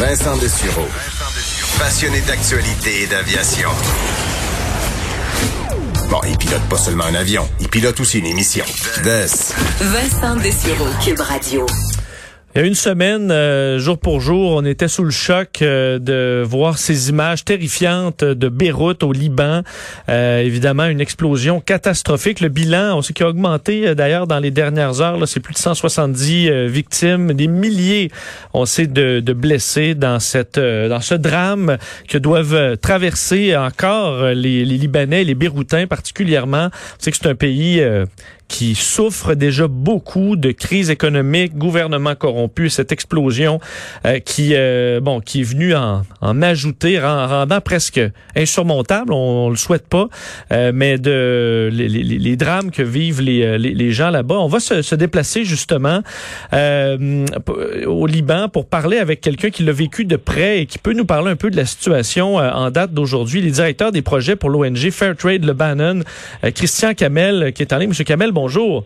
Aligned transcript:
Vincent 0.00 0.38
Dessureau. 0.38 0.88
Passionné 1.78 2.22
d'actualité 2.22 3.02
et 3.02 3.06
d'aviation. 3.06 3.68
Bon, 6.08 6.20
il 6.26 6.38
pilote 6.38 6.62
pas 6.70 6.78
seulement 6.78 7.04
un 7.04 7.14
avion, 7.14 7.46
il 7.60 7.68
pilote 7.68 8.00
aussi 8.00 8.18
une 8.18 8.26
émission. 8.26 8.64
Des. 9.04 9.26
Vincent 9.78 10.36
Dessureau, 10.36 10.88
Cube 11.04 11.20
Radio. 11.20 11.66
Il 12.56 12.60
y 12.60 12.64
a 12.64 12.66
une 12.66 12.74
semaine, 12.74 13.30
euh, 13.30 13.78
jour 13.78 13.96
pour 13.96 14.20
jour, 14.20 14.56
on 14.56 14.64
était 14.64 14.88
sous 14.88 15.04
le 15.04 15.12
choc 15.12 15.62
euh, 15.62 16.00
de 16.00 16.42
voir 16.44 16.78
ces 16.78 17.08
images 17.08 17.44
terrifiantes 17.44 18.24
de 18.24 18.48
Beyrouth 18.48 19.04
au 19.04 19.12
Liban. 19.12 19.62
Euh, 20.08 20.40
évidemment, 20.40 20.86
une 20.86 21.00
explosion 21.00 21.60
catastrophique. 21.60 22.40
Le 22.40 22.48
bilan, 22.48 22.98
on 22.98 23.02
sait 23.02 23.12
qu'il 23.12 23.24
a 23.24 23.28
augmenté 23.28 23.94
d'ailleurs 23.94 24.26
dans 24.26 24.40
les 24.40 24.50
dernières 24.50 25.00
heures. 25.00 25.28
C'est 25.28 25.38
plus 25.38 25.54
de 25.54 25.58
170 25.58 26.66
victimes, 26.66 27.34
des 27.34 27.46
milliers, 27.46 28.10
on 28.52 28.64
sait, 28.64 28.88
de, 28.88 29.20
blessés 29.32 29.94
dans 29.94 30.18
cette 30.18 30.58
dans 30.58 31.00
ce 31.00 31.14
drame 31.14 31.78
que 32.08 32.18
doivent 32.18 32.76
traverser 32.78 33.56
encore 33.56 34.24
les, 34.24 34.64
les 34.64 34.76
Libanais, 34.76 35.22
les 35.22 35.36
Beyrouthins 35.36 35.86
particulièrement. 35.86 36.70
Que 36.70 37.16
c'est 37.16 37.26
un 37.26 37.36
pays 37.36 37.80
qui 38.50 38.74
souffre 38.74 39.34
déjà 39.34 39.68
beaucoup 39.68 40.34
de 40.34 40.50
crise 40.50 40.90
économique, 40.90 41.56
gouvernement 41.56 42.16
corrompu, 42.16 42.68
cette 42.68 42.90
explosion 42.90 43.60
euh, 44.04 44.18
qui 44.18 44.54
euh, 44.54 44.98
bon 45.00 45.20
qui 45.20 45.42
est 45.42 45.44
venue 45.44 45.72
en, 45.76 46.02
en 46.20 46.42
ajouter, 46.42 47.00
en 47.00 47.28
rendant 47.28 47.60
presque 47.60 48.00
insurmontable, 48.34 49.12
on, 49.12 49.50
le 49.50 49.56
souhaite 49.56 49.86
pas, 49.86 50.08
euh, 50.52 50.72
mais 50.74 50.98
de 50.98 51.70
les, 51.72 51.88
les, 51.88 52.02
les, 52.02 52.36
drames 52.36 52.72
que 52.72 52.82
vivent 52.82 53.20
les, 53.20 53.56
les, 53.56 53.92
gens 53.92 54.10
là-bas. 54.10 54.38
On 54.38 54.48
va 54.48 54.58
se, 54.58 54.82
se 54.82 54.96
déplacer 54.96 55.44
justement 55.44 56.00
au 56.52 58.06
Liban 58.06 58.48
pour 58.48 58.66
parler 58.66 58.98
avec 58.98 59.20
quelqu'un 59.20 59.50
qui 59.50 59.62
l'a 59.62 59.72
vécu 59.72 60.04
de 60.04 60.16
près 60.16 60.62
et 60.62 60.66
qui 60.66 60.78
peut 60.78 60.92
nous 60.92 61.04
parler 61.04 61.30
un 61.30 61.36
peu 61.36 61.50
de 61.50 61.56
la 61.56 61.66
situation 61.66 62.36
en 62.36 62.70
date 62.72 62.92
d'aujourd'hui. 62.92 63.42
Les 63.42 63.52
directeurs 63.52 63.92
des 63.92 64.02
projets 64.02 64.34
pour 64.34 64.50
l'ONG 64.50 64.90
Fairtrade 64.90 65.44
Lebanon, 65.44 66.00
Christian 66.54 66.94
Kamel, 66.94 67.52
qui 67.52 67.62
est 67.62 67.72
en 67.72 67.78
ligne. 67.78 67.90
Monsieur 67.90 68.04
Kamel, 68.04 68.32
bonjour. 68.40 68.84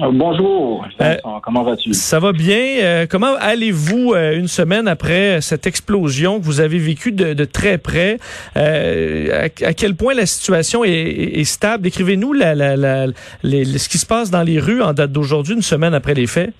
Euh, 0.00 0.10
bonjour, 0.12 0.84
euh, 1.00 1.16
comment 1.44 1.62
vas-tu? 1.62 1.94
Ça 1.94 2.18
va 2.18 2.32
bien? 2.32 2.78
Euh, 2.82 3.06
comment 3.08 3.34
allez-vous 3.38 4.14
une 4.14 4.48
semaine 4.48 4.88
après 4.88 5.40
cette 5.40 5.66
explosion 5.66 6.40
que 6.40 6.44
vous 6.44 6.60
avez 6.60 6.78
vécue 6.78 7.12
de, 7.12 7.44
très 7.44 7.78
près? 7.78 8.18
À, 8.56 9.48
quel 9.50 9.94
point 9.94 10.14
la 10.14 10.26
situation 10.26 10.82
est, 10.84 11.44
stable? 11.44 11.84
Décrivez-nous 11.84 12.34
ce 12.34 13.88
qui 13.88 13.98
se 13.98 14.06
passe 14.06 14.30
dans 14.30 14.42
les 14.42 14.58
rues 14.58 14.82
en 14.82 14.92
date 14.92 15.12
d'aujourd'hui, 15.12 15.54
une 15.54 15.62
semaine 15.62 15.94
après 15.94 16.14
les 16.14 16.26
faits. 16.26 16.52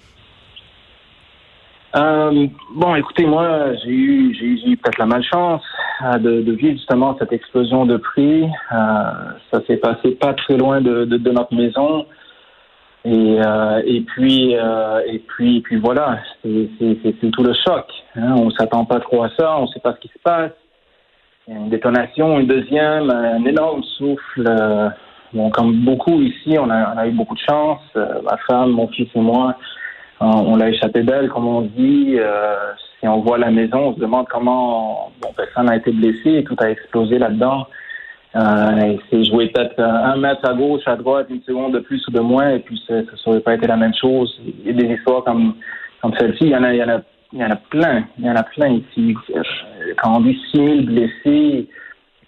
Bon, 1.94 2.94
écoutez, 2.94 3.26
moi, 3.26 3.74
j'ai 3.84 3.90
eu, 3.90 4.34
j'ai 4.34 4.76
peut-être 4.76 4.98
la 4.98 5.06
malchance 5.06 5.62
de, 6.20 6.52
vivre 6.52 6.76
justement 6.76 7.16
cette 7.18 7.32
explosion 7.32 7.86
de 7.86 7.96
prix. 7.96 8.48
ça 8.70 9.60
s'est 9.66 9.76
passé 9.76 10.12
pas 10.12 10.34
très 10.34 10.56
loin 10.56 10.80
de 10.80 11.30
notre 11.30 11.54
maison. 11.54 12.06
Et, 13.04 13.40
euh, 13.44 13.82
et 13.84 14.00
puis 14.02 14.56
euh, 14.56 15.00
et 15.06 15.18
puis 15.18 15.60
puis 15.62 15.76
voilà, 15.76 16.18
c'est 16.42 17.30
tout 17.32 17.42
le 17.42 17.52
choc. 17.52 17.86
Hein. 18.14 18.34
On 18.36 18.50
s'attend 18.50 18.84
pas 18.84 19.00
trop 19.00 19.24
à 19.24 19.30
ça, 19.36 19.58
on 19.58 19.66
sait 19.66 19.80
pas 19.80 19.94
ce 19.94 20.00
qui 20.00 20.08
se 20.08 20.18
passe. 20.22 20.52
Il 21.48 21.54
y 21.54 21.56
a 21.56 21.60
une 21.60 21.70
détonation, 21.70 22.38
une 22.38 22.46
deuxième, 22.46 23.10
un 23.10 23.44
énorme 23.44 23.82
souffle. 23.98 24.44
Euh, 24.46 24.88
bon, 25.32 25.50
comme 25.50 25.84
beaucoup 25.84 26.22
ici, 26.22 26.56
on 26.60 26.70
a, 26.70 26.94
on 26.94 26.98
a 26.98 27.08
eu 27.08 27.10
beaucoup 27.10 27.34
de 27.34 27.40
chance. 27.40 27.80
Euh, 27.96 28.22
ma 28.22 28.36
femme, 28.48 28.70
mon 28.70 28.86
fils 28.86 29.08
et 29.16 29.20
moi, 29.20 29.56
on, 30.22 30.56
l'a 30.56 30.68
échappé 30.68 31.02
d'elle, 31.02 31.28
comme 31.28 31.46
on 31.46 31.62
dit. 31.62 32.16
si 33.00 33.08
on 33.08 33.20
voit 33.20 33.38
la 33.38 33.50
maison, 33.50 33.88
on 33.88 33.94
se 33.94 34.00
demande 34.00 34.26
comment 34.28 35.12
bon, 35.20 35.28
personne 35.36 35.66
n'a 35.66 35.76
été 35.76 35.90
blessé 35.90 36.38
et 36.38 36.44
tout 36.44 36.56
a 36.60 36.70
explosé 36.70 37.18
là-dedans. 37.18 37.66
Euh, 38.34 38.96
c'est 39.10 39.24
joué 39.24 39.48
peut-être 39.48 39.78
un 39.78 40.16
mètre 40.16 40.48
à 40.48 40.54
gauche, 40.54 40.82
à 40.86 40.96
droite, 40.96 41.26
une 41.28 41.42
seconde 41.42 41.74
de 41.74 41.80
plus 41.80 42.02
ou 42.08 42.10
de 42.12 42.20
moins, 42.20 42.50
et 42.50 42.60
puis 42.60 42.82
ça 42.86 43.02
n'aurait 43.26 43.40
pas 43.40 43.54
été 43.54 43.66
la 43.66 43.76
même 43.76 43.94
chose. 43.94 44.40
Il 44.44 44.66
y 44.66 44.70
a 44.70 44.72
des 44.72 44.94
histoires 44.94 45.22
comme, 45.24 45.54
comme 46.00 46.14
celle-ci, 46.18 46.44
il 46.44 46.48
y 46.48 46.56
en 46.56 46.64
a, 46.64 46.72
il 46.72 46.78
y 46.78 46.82
en 46.82 46.88
a, 46.88 47.00
il 47.32 47.40
y 47.40 47.44
en 47.44 47.50
a 47.50 47.56
plein, 47.56 48.04
il 48.18 48.24
y 48.24 48.30
en 48.30 48.36
a 48.36 48.42
plein 48.42 48.68
ici. 48.68 49.14
Euh, 49.36 49.42
quand 50.02 50.16
on 50.16 50.20
dit 50.20 50.38
6000 50.52 50.86
blessés, 50.86 51.68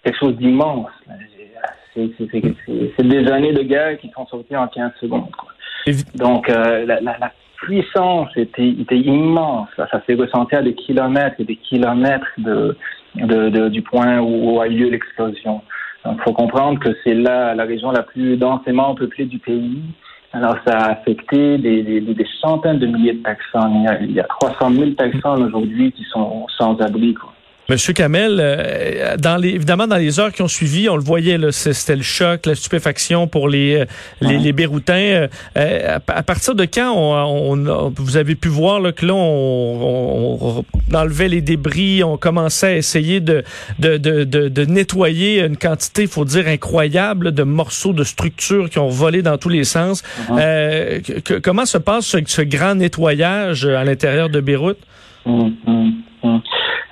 quelque 0.03 0.17
chose 0.17 0.35
d'immense. 0.37 0.89
C'est 1.95 3.07
des 3.07 3.31
années 3.31 3.53
de 3.53 3.63
guerre 3.63 3.97
qui 3.97 4.11
sont 4.11 4.27
sorties 4.27 4.55
en 4.55 4.67
15 4.67 4.91
secondes. 4.99 5.31
Quoi. 5.31 5.49
Donc, 6.15 6.49
euh, 6.49 6.85
la, 6.85 6.99
la, 6.99 7.17
la, 7.17 7.31
puissance 7.65 8.29
était, 8.35 8.97
immense. 8.97 9.69
Ça, 9.75 10.01
s'est 10.05 10.13
ressenti 10.13 10.55
à 10.55 10.61
des 10.61 10.75
kilomètres 10.75 11.35
et 11.39 11.43
des 11.43 11.55
kilomètres 11.57 12.27
de, 12.37 12.77
de, 13.15 13.49
de 13.49 13.69
du 13.69 13.81
point 13.81 14.19
où 14.19 14.61
a 14.61 14.67
eu 14.67 14.77
lieu 14.77 14.89
l'explosion. 14.89 15.61
Il 16.05 16.21
faut 16.23 16.33
comprendre 16.33 16.79
que 16.79 16.89
c'est 17.03 17.15
là 17.15 17.55
la 17.55 17.63
région 17.63 17.91
la 17.91 18.03
plus 18.03 18.37
densément 18.37 18.93
peuplée 18.93 19.25
du 19.25 19.39
pays. 19.39 19.81
Alors, 20.33 20.55
ça 20.65 20.77
a 20.77 20.91
affecté 20.91 21.57
des, 21.57 21.81
des, 21.81 22.01
des 22.01 22.27
centaines 22.41 22.79
de 22.79 22.87
milliers 22.87 23.13
de 23.13 23.23
Texans. 23.23 23.71
Il 23.73 23.83
y 23.83 23.87
a, 23.87 24.01
il 24.01 24.11
y 24.11 24.19
a 24.19 24.27
300 24.41 24.71
000 24.71 24.91
Texans 24.91 25.41
aujourd'hui 25.41 25.91
qui 25.93 26.03
sont 26.03 26.45
sans 26.57 26.79
abri. 26.81 27.13
Quoi. 27.13 27.33
Monsieur 27.67 27.93
Kamel, 27.93 28.37
euh, 28.39 29.17
dans 29.17 29.37
les, 29.37 29.49
évidemment, 29.49 29.87
dans 29.87 29.97
les 29.97 30.19
heures 30.19 30.31
qui 30.31 30.43
ont 30.43 30.47
suivi, 30.47 30.87
on 30.87 30.97
le 30.97 31.03
voyait, 31.03 31.39
c'était 31.51 31.95
le 31.95 32.03
choc, 32.03 32.45
la 32.45 32.53
stupéfaction 32.53 33.27
pour 33.27 33.49
les, 33.49 33.77
euh, 33.77 33.85
les, 34.21 34.37
les 34.37 34.51
Béroutins. 34.51 35.27
Euh, 35.57 35.97
à, 36.07 36.23
partir 36.23 36.53
de 36.53 36.65
quand 36.65 36.93
on, 36.95 37.91
vous 37.97 38.17
avez 38.17 38.35
pu 38.35 38.49
voir 38.49 38.79
là, 38.79 38.91
que 38.91 39.07
là, 39.07 39.15
on, 39.15 40.37
on, 40.39 40.95
enlevait 40.95 41.27
les 41.27 41.41
débris, 41.41 42.03
on 42.03 42.17
commençait 42.17 42.67
à 42.67 42.75
essayer 42.75 43.19
de, 43.19 43.43
de, 43.79 43.97
de, 43.97 44.23
de, 44.23 44.65
nettoyer 44.65 45.41
une 45.41 45.57
quantité, 45.57 46.03
il 46.03 46.07
faut 46.07 46.25
dire, 46.25 46.47
incroyable 46.47 47.31
de 47.31 47.41
morceaux 47.41 47.93
de 47.93 48.03
structures 48.03 48.69
qui 48.69 48.77
ont 48.77 48.89
volé 48.89 49.23
dans 49.23 49.39
tous 49.39 49.49
les 49.49 49.63
sens. 49.63 50.03
Uh-huh. 50.29 51.41
comment 51.41 51.65
se 51.65 51.79
passe 51.79 52.05
ce, 52.05 52.41
grand 52.43 52.75
nettoyage 52.75 53.65
à 53.65 53.83
l'intérieur 53.83 54.29
de 54.29 54.39
Beyrouth? 54.39 54.77
Hum, 55.25 55.55
hum, 55.65 55.93
hum. 56.21 56.41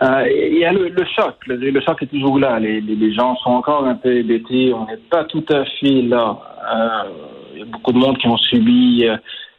Euh, 0.03 0.27
il 0.29 0.57
y 0.57 0.65
a 0.65 0.73
le, 0.73 0.91
choc. 1.15 1.35
Le, 1.47 1.79
choc 1.79 2.01
est 2.01 2.07
toujours 2.07 2.37
là. 2.37 2.59
Les, 2.59 3.13
gens 3.13 3.35
sont 3.37 3.51
encore 3.51 3.85
un 3.85 3.95
peu 3.95 4.13
hébétés. 4.17 4.73
On 4.73 4.85
n'est 4.85 4.97
pas 4.97 5.23
tout 5.25 5.45
à 5.49 5.63
fait 5.79 6.01
là. 6.01 6.37
Euh, 6.73 7.09
il 7.53 7.59
y 7.59 7.61
a 7.61 7.65
beaucoup 7.65 7.93
de 7.93 7.99
monde 7.99 8.17
qui 8.17 8.27
ont 8.27 8.37
subi 8.37 9.07
euh, 9.07 9.15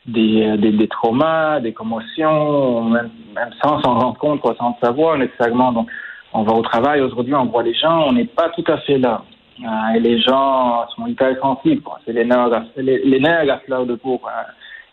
des, 0.07 0.57
des, 0.59 0.89
traumas, 0.89 1.61
des 1.61 1.73
commotions, 1.73 2.91
même, 2.91 3.11
sans 3.63 3.81
s'en 3.81 3.99
rendre 3.99 4.19
compte, 4.19 4.43
sans 4.59 4.77
le 4.81 4.87
savoir 4.87 5.17
nécessairement. 5.17 5.73
Donc, 5.73 5.89
on 6.35 6.43
va 6.43 6.53
au 6.53 6.63
travail 6.63 7.01
aujourd'hui, 7.01 7.35
on 7.35 7.47
voit 7.47 7.63
les 7.63 7.75
gens, 7.75 8.09
on 8.09 8.13
n'est 8.13 8.27
pas 8.27 8.51
tout 8.51 8.65
à 8.67 8.79
fait 8.79 8.99
là. 8.99 9.23
et 9.95 10.01
les 10.01 10.21
gens 10.21 10.85
sont 10.95 11.07
hyper 11.07 11.39
sensibles. 11.41 11.83
C'est 12.05 12.13
les 12.13 12.25
nerfs, 12.25 12.65
les, 12.77 12.99
les 12.99 13.21
nerfs 13.21 13.47
à 13.51 13.85
de 13.85 13.95
peau. 13.95 14.21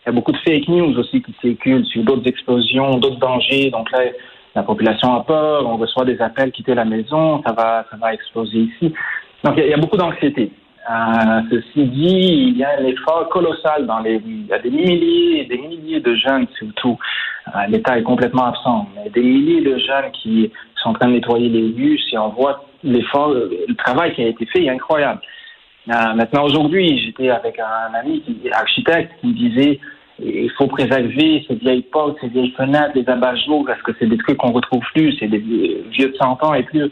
Il 0.04 0.06
y 0.06 0.08
a 0.08 0.12
beaucoup 0.12 0.32
de 0.32 0.38
fake 0.38 0.68
news 0.68 0.98
aussi 0.98 1.20
qui 1.20 1.34
circulent 1.42 1.84
sur 1.86 2.04
d'autres 2.04 2.26
explosions, 2.26 2.98
d'autres 2.98 3.18
dangers. 3.18 3.70
Donc 3.70 3.90
là, 3.90 4.04
la 4.54 4.62
population 4.62 5.14
a 5.14 5.24
peur, 5.24 5.66
on 5.66 5.76
reçoit 5.76 6.04
des 6.04 6.20
appels 6.20 6.52
quitter 6.52 6.74
la 6.74 6.84
maison, 6.84 7.42
ça 7.46 7.52
va, 7.52 7.86
ça 7.90 7.96
va 7.96 8.12
exploser 8.12 8.58
ici. 8.58 8.92
Donc 9.44 9.54
il 9.56 9.66
y, 9.66 9.74
a 9.74 9.76
beaucoup 9.76 9.96
d'anxiété. 9.96 10.52
Euh, 10.90 11.40
ceci 11.50 11.84
dit, 11.86 12.50
il 12.50 12.56
y 12.56 12.64
a 12.64 12.78
un 12.78 12.84
effort 12.84 13.28
colossal 13.28 13.86
dans 13.86 14.00
les 14.00 14.16
rues. 14.16 14.22
Il 14.24 14.46
y 14.46 14.52
a 14.52 14.58
des 14.58 14.70
milliers, 14.70 15.44
des 15.46 15.58
milliers 15.58 16.00
de 16.00 16.14
jeunes 16.14 16.46
surtout. 16.58 16.98
Euh, 17.48 17.66
L'État 17.68 17.98
est 17.98 18.02
complètement 18.02 18.46
absent, 18.46 18.88
mais 18.94 19.10
des 19.10 19.22
milliers 19.22 19.62
de 19.62 19.78
jeunes 19.78 20.10
qui 20.12 20.52
sont 20.76 20.90
en 20.90 20.94
train 20.94 21.08
de 21.08 21.14
nettoyer 21.14 21.48
les 21.48 21.74
rues. 21.74 21.98
Si 21.98 22.16
on 22.18 22.28
voit 22.28 22.64
l'effort, 22.84 23.30
le 23.32 23.74
travail 23.76 24.14
qui 24.14 24.22
a 24.22 24.28
été 24.28 24.46
fait, 24.46 24.64
est 24.64 24.70
incroyable. 24.70 25.20
Euh, 25.88 26.14
maintenant 26.14 26.44
aujourd'hui, 26.44 26.98
j'étais 26.98 27.30
avec 27.30 27.58
un 27.58 27.94
ami 27.94 28.20
qui 28.22 28.38
architecte 28.52 29.12
qui 29.20 29.28
me 29.28 29.32
disait 29.32 29.80
il 30.24 30.50
faut 30.52 30.66
préserver 30.66 31.44
ces 31.48 31.54
vieilles 31.54 31.82
portes, 31.82 32.16
ces 32.20 32.28
vieilles 32.28 32.52
fenêtres, 32.52 32.92
les 32.94 33.08
abat-jours, 33.08 33.64
parce 33.66 33.82
que 33.82 33.92
c'est 33.98 34.06
des 34.06 34.18
trucs 34.18 34.36
qu'on 34.38 34.52
retrouve 34.52 34.82
plus, 34.94 35.16
c'est 35.18 35.28
des 35.28 35.38
vieux 35.38 36.08
de 36.08 36.16
100 36.16 36.42
ans 36.44 36.54
et 36.54 36.62
plus. 36.62 36.90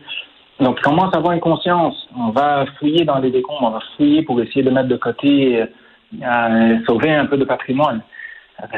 Donc, 0.59 0.77
il 0.79 0.83
commence 0.83 1.15
à 1.15 1.19
avoir 1.19 1.33
une 1.33 1.41
conscience. 1.41 2.09
On 2.17 2.31
va 2.31 2.67
fouiller 2.79 3.05
dans 3.05 3.19
les 3.19 3.31
décombres, 3.31 3.63
on 3.63 3.71
va 3.71 3.81
fouiller 3.97 4.23
pour 4.23 4.41
essayer 4.41 4.63
de 4.63 4.71
mettre 4.71 4.89
de 4.89 4.97
côté, 4.97 5.65
euh, 6.23 6.79
sauver 6.87 7.13
un 7.15 7.27
peu 7.27 7.37
de 7.39 7.45
patrimoine. 7.45 8.03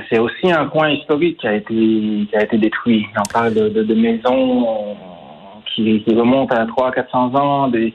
c'est 0.08 0.18
aussi 0.18 0.52
un 0.52 0.66
coin 0.66 0.90
historique 0.90 1.38
qui 1.38 1.48
a 1.48 1.54
été 1.54 1.74
qui 1.74 2.36
a 2.36 2.44
été 2.44 2.58
détruit. 2.58 3.06
On 3.16 3.32
parle 3.32 3.54
de, 3.54 3.68
de, 3.68 3.82
de 3.82 3.94
maisons 3.94 4.96
qui, 5.74 6.02
qui 6.02 6.14
remontent 6.14 6.54
à 6.54 6.66
300 6.66 6.92
400 6.92 7.34
ans, 7.34 7.68
des 7.68 7.92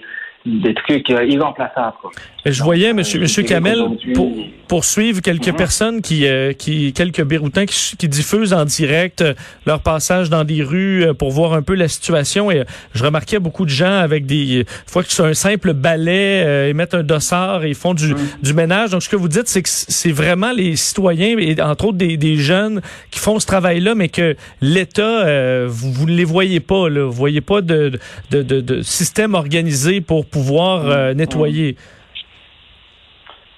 des 0.64 0.74
trucs 0.74 1.10
euh, 1.10 1.26
irremplaçables. 1.26 1.94
Quoi. 2.02 2.12
Je 2.46 2.64
voyais, 2.64 2.90
Euh, 2.90 2.94
monsieur, 2.94 3.20
monsieur 3.20 3.44
dirais 3.44 3.56
Kamel, 3.56 3.80
pour, 4.16 4.32
poursuivre 4.68 5.22
quelques 5.22 5.48
Mhm. 5.50 5.56
personnes 5.56 6.02
qui, 6.02 6.26
euh, 6.28 6.54
qui, 6.54 6.94
quelques 6.94 7.24
Béroutins 7.24 7.66
qui, 7.66 7.96
qui 7.98 8.08
diffusent 8.08 8.54
en 8.54 8.66
direct 8.66 9.22
euh, 9.22 9.34
leur 9.66 9.82
passage 9.82 10.30
dans 10.30 10.44
des 10.44 10.64
rues 10.64 11.04
euh, 11.06 11.14
pour 11.14 11.32
voir 11.32 11.54
un 11.54 11.62
peu 11.62 11.74
la 11.76 11.88
situation. 11.88 12.50
Et 12.52 12.60
euh, 12.60 12.64
je 12.94 13.04
remarquais 13.04 13.40
beaucoup 13.40 13.66
de 13.66 13.70
gens 13.70 13.98
avec 14.00 14.26
des, 14.26 14.66
fois 14.86 15.04
que 15.04 15.12
c'est 15.12 15.24
un 15.24 15.34
simple 15.34 15.74
balai, 15.74 16.44
euh, 16.46 16.68
ils 16.70 16.76
mettent 16.76 16.94
un 16.96 17.04
dossard 17.04 17.64
et 17.66 17.70
ils 17.70 17.76
font 17.76 17.94
du, 17.94 18.14
Mhm. 18.14 18.18
du 18.44 18.54
ménage. 18.54 18.92
Donc, 18.92 19.04
ce 19.04 19.10
que 19.10 19.16
vous 19.18 19.28
dites, 19.28 19.48
c'est 19.48 19.62
que 19.62 19.70
c'est 19.70 20.12
vraiment 20.12 20.52
les 20.54 20.76
citoyens 20.76 21.38
et 21.38 21.62
entre 21.62 21.86
autres 21.86 21.98
des, 21.98 22.16
des 22.18 22.38
jeunes 22.38 22.82
qui 23.12 23.20
font 23.20 23.40
ce 23.40 23.46
travail-là, 23.46 23.96
mais 23.96 24.10
que 24.10 24.36
l'État, 24.62 25.26
euh, 25.26 25.66
vous, 25.70 25.92
vous 25.92 26.06
ne 26.06 26.12
les 26.14 26.24
voyez 26.26 26.60
pas, 26.62 26.88
là. 26.90 27.06
Vous 27.06 27.12
voyez 27.12 27.42
pas 27.42 27.62
de, 27.62 27.92
de, 28.32 28.42
de, 28.44 28.62
de 28.62 28.82
système 28.82 29.34
organisé 29.34 30.02
pour 30.02 30.26
pouvoir 30.38 30.86
euh, 30.86 31.14
nettoyer. 31.14 31.70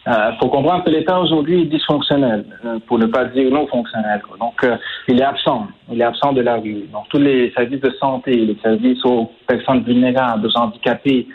Il 0.08 0.12
Euh, 0.14 0.31
faut 0.40 0.48
comprendre 0.48 0.84
que 0.86 0.90
l'État 0.90 1.20
aujourd'hui 1.20 1.62
est 1.64 1.66
dysfonctionnel, 1.66 2.44
euh, 2.66 2.80
pour 2.88 2.98
ne 2.98 3.06
pas 3.06 3.26
dire 3.26 3.52
non 3.52 3.68
fonctionnel. 3.68 4.20
Donc, 4.40 4.58
euh, 4.64 4.78
il 5.10 5.20
est 5.22 5.24
absent. 5.34 5.68
Il 5.92 6.00
est 6.02 6.04
absent 6.14 6.31
de 6.34 6.42
la 6.42 6.56
rue. 6.56 6.86
Donc, 6.94 7.06
tous 7.10 7.20
les 7.20 7.52
services 7.52 7.81
de 7.81 7.92
santé, 8.00 8.31
les 8.34 8.58
services 8.64 9.04
aux 9.06 9.30
personnes 9.46 9.84
vulnérables, 9.84 10.48
aux 10.48 10.58
handicapés, 10.58 11.28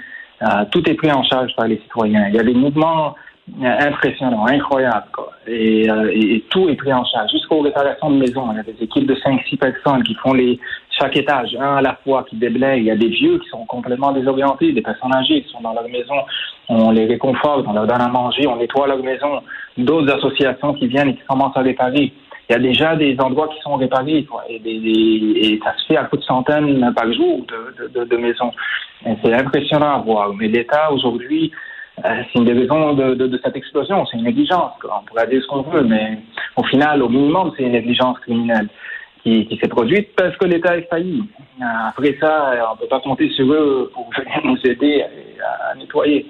euh, 0.43 0.65
tout 0.73 0.83
est 0.91 0.95
pris 0.95 1.13
en 1.13 1.23
charge 1.31 1.53
par 1.57 1.67
les 1.69 1.79
citoyens. 1.85 2.25
Il 2.31 2.35
y 2.35 2.41
a 2.41 2.43
des 2.43 2.55
mouvements 2.65 3.15
impressionnants, 3.63 4.47
incroyables. 4.47 5.11
Quoi. 5.13 5.31
Et, 5.47 5.83
et- 6.19 6.35
et 6.37 6.41
tout 6.51 6.67
est 6.71 6.77
pris 6.83 6.93
en 7.01 7.05
charge. 7.05 7.31
Jusqu'aux 7.31 7.61
réparations 7.61 8.11
de 8.11 8.17
maisons. 8.25 8.47
Il 8.53 8.57
y 8.57 8.61
a 8.61 8.63
des 8.73 8.79
équipes 8.83 9.07
de 9.07 9.15
5-6 9.17 9.57
personnes 9.59 10.03
qui 10.03 10.15
font 10.23 10.33
les 10.33 10.59
chaque 10.99 11.17
étage, 11.17 11.57
un 11.59 11.77
à 11.77 11.83
la 11.83 11.99
fois, 12.05 12.25
qui 12.29 12.37
déblayent. 12.37 12.81
Il 12.81 12.87
y 12.87 12.91
a 12.91 12.97
des 12.97 13.09
vieux 13.09 13.39
qui 13.39 13.49
sont 13.49 13.65
complètement 13.67 14.13
désorientés, 14.13 14.73
des 14.73 14.83
personnes 14.83 15.15
âgées 15.15 15.43
qui 15.43 15.53
sont 15.53 15.61
dans 15.61 15.73
leur 15.73 15.89
maison. 15.89 16.15
On 16.69 16.91
les 16.91 17.07
réconforte, 17.07 17.67
on 17.67 17.73
leur 17.73 17.87
donne 17.87 18.01
à 18.01 18.09
manger, 18.09 18.47
on 18.47 18.57
nettoie 18.57 18.87
leur 18.87 19.03
maison. 19.03 19.41
D'autres 19.77 20.15
associations 20.15 20.75
qui 20.75 20.87
viennent 20.87 21.09
et 21.09 21.15
qui 21.15 21.25
commencent 21.29 21.57
à 21.57 21.63
réparer. 21.63 22.13
Il 22.49 22.53
y 22.53 22.57
a 22.57 22.59
déjà 22.59 22.95
des 22.95 23.17
endroits 23.19 23.49
qui 23.49 23.61
sont 23.61 23.77
réparés, 23.77 24.25
quoi, 24.25 24.45
et, 24.49 25.59
ça 25.65 25.75
se 25.79 25.87
fait 25.87 25.97
à 25.97 26.05
coup 26.05 26.19
de 26.19 26.23
centaines 26.23 26.93
par 26.95 27.11
jour 27.13 27.45
de, 27.89 28.17
maisons. 28.17 28.53
C'est 29.23 29.33
impressionnant 29.33 29.97
à 29.97 29.99
voir. 29.99 30.33
Mais 30.35 30.49
l'État, 30.49 30.93
aujourd'hui, 30.93 31.51
euh, 32.05 32.23
c'est 32.33 32.39
une 32.39 32.45
des 32.45 32.53
raisons 32.53 32.93
de, 32.93 33.15
de, 33.15 33.27
de 33.29 33.41
cette 33.43 33.57
explosion. 33.57 34.05
C'est 34.07 34.19
une 34.19 34.25
négligence. 34.25 34.73
quoi. 34.81 35.01
On 35.01 35.07
pourrait 35.07 35.27
dire 35.27 35.43
ce 35.43 35.47
qu'on 35.47 35.63
veut, 35.63 35.85
mais 35.85 36.19
au 36.57 36.65
final, 36.65 37.03
au 37.03 37.09
minimum, 37.09 37.53
c'est 37.57 37.63
une 37.63 37.73
négligence 37.73 38.19
criminelle 38.21 38.69
qui, 39.25 39.47
qui 39.47 39.57
s'est 39.59 39.69
produite 39.69 40.15
parce 40.17 40.37
que 40.37 40.45
l'État 40.45 40.77
est 40.77 40.87
failli. 40.89 41.23
Après 41.89 42.17
ça, 42.21 42.53
on 42.71 42.75
ne 42.75 42.81
peut 42.81 42.89
pas 42.89 43.01
compter 43.01 43.29
sur 43.31 43.51
eux 43.53 43.91
pour 43.95 44.09
venir 44.17 44.41
nous 44.45 44.59
aider 44.71 45.03
à, 45.43 45.71
à 45.71 45.75
nettoyer. 45.75 46.27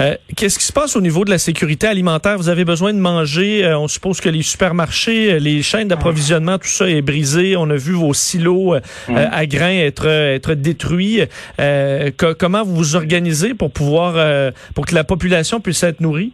Euh, 0.00 0.16
Qu'est-ce 0.36 0.58
qui 0.58 0.64
se 0.64 0.72
passe 0.72 0.96
au 0.96 1.00
niveau 1.00 1.24
de 1.24 1.30
la 1.30 1.38
sécurité 1.38 1.86
alimentaire? 1.86 2.36
Vous 2.36 2.48
avez 2.48 2.64
besoin 2.64 2.92
de 2.92 2.98
manger. 2.98 3.64
euh, 3.64 3.78
on 3.78 3.86
suppose 3.86 4.20
que 4.20 4.28
les 4.28 4.42
supermarchés, 4.42 5.34
euh, 5.34 5.38
les 5.38 5.62
chaînes 5.62 5.86
d'approvisionnement, 5.86 6.58
tout 6.58 6.66
ça 6.66 6.88
est 6.90 7.00
brisé. 7.00 7.56
On 7.56 7.70
a 7.70 7.76
vu 7.76 7.92
vos 7.92 8.12
silos 8.12 8.74
euh, 8.74 8.80
Mm. 9.08 9.16
euh, 9.16 9.26
à 9.30 9.46
grains 9.46 9.78
être, 9.88 10.06
être 10.08 10.54
détruits. 10.54 11.20
Euh, 11.60 12.10
co- 12.16 12.34
comment 12.36 12.64
vous 12.64 12.74
vous 12.74 12.96
organisez 12.96 13.54
pour 13.54 13.70
pouvoir, 13.70 14.14
euh, 14.16 14.50
pour 14.74 14.84
que 14.86 14.96
la 14.96 15.04
population 15.04 15.60
puisse 15.60 15.84
être 15.84 16.00
nourrie? 16.00 16.32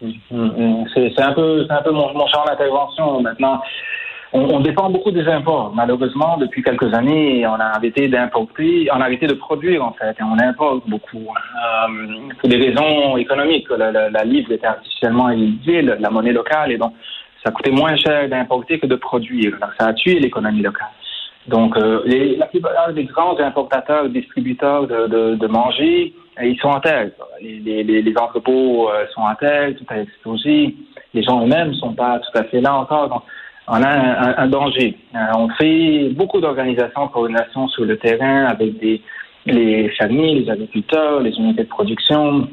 Mm, 0.00 0.84
C'est 0.94 1.12
c'est 1.16 1.22
un 1.22 1.32
peu, 1.34 1.66
un 1.68 1.82
peu 1.82 1.90
mon, 1.90 2.14
mon 2.14 2.26
champ 2.28 2.44
d'intervention 2.46 3.20
maintenant. 3.20 3.60
On, 4.32 4.60
dépend 4.60 4.90
beaucoup 4.90 5.10
des 5.10 5.26
imports. 5.26 5.72
Malheureusement, 5.74 6.36
depuis 6.36 6.62
quelques 6.62 6.92
années, 6.92 7.46
on 7.46 7.54
a 7.54 7.64
arrêté 7.76 8.08
d'importer, 8.08 8.88
on 8.92 9.00
a 9.00 9.04
arrêté 9.04 9.26
de 9.26 9.32
produire 9.34 9.82
en 9.82 9.92
fait, 9.92 10.16
on 10.20 10.38
importe 10.38 10.86
beaucoup 10.86 11.28
euh, 11.28 12.34
pour 12.38 12.48
des 12.48 12.56
raisons 12.56 13.16
économiques. 13.16 13.68
La, 13.70 14.24
livre 14.24 14.52
était 14.52 14.66
artificiellement 14.66 15.30
élevée, 15.30 15.80
la, 15.82 16.10
monnaie 16.10 16.32
locale, 16.32 16.72
et 16.72 16.76
donc 16.76 16.92
ça 17.42 17.50
coûtait 17.50 17.70
moins 17.70 17.96
cher 17.96 18.28
d'importer 18.28 18.78
que 18.78 18.86
de 18.86 18.96
produire. 18.96 19.56
Ça 19.78 19.86
a 19.86 19.92
tué 19.94 20.18
l'économie 20.18 20.62
locale. 20.62 20.88
Donc, 21.48 21.76
euh, 21.78 22.02
la 22.36 22.46
plupart 22.46 22.92
des 22.92 23.04
grands 23.04 23.38
importateurs, 23.38 24.08
distributeurs 24.10 24.86
de, 24.86 25.34
de, 25.34 25.46
manger, 25.46 26.12
euh, 26.38 26.44
ils 26.44 26.58
sont 26.58 26.68
en 26.68 26.80
terre. 26.80 27.10
Les, 27.40 28.14
entrepôts 28.20 28.90
euh, 28.90 29.06
sont 29.14 29.22
en 29.22 29.34
terre, 29.34 29.70
tout 29.76 29.86
est 29.94 30.02
explosé. 30.02 30.76
Les 31.14 31.22
gens 31.22 31.42
eux-mêmes 31.42 31.72
sont 31.74 31.94
pas 31.94 32.18
tout 32.18 32.38
à 32.38 32.44
fait 32.44 32.60
là 32.60 32.74
encore. 32.74 33.24
On 33.68 33.82
a 33.82 33.88
un, 33.88 34.44
un, 34.44 34.46
danger. 34.48 34.96
Euh, 35.14 35.18
on 35.36 35.48
fait 35.50 36.08
beaucoup 36.10 36.40
d'organisations 36.40 37.06
de 37.06 37.10
coordination 37.10 37.68
sur 37.68 37.84
le 37.84 37.96
terrain 37.98 38.46
avec 38.46 38.78
des, 38.78 39.02
les 39.46 39.88
fermiers, 39.90 40.34
les 40.40 40.50
agriculteurs, 40.50 41.20
les 41.20 41.32
unités 41.36 41.64
de 41.64 41.68
production. 41.68 42.48